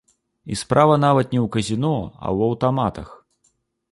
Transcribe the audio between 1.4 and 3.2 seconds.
ў казіно, а ў аўтаматах.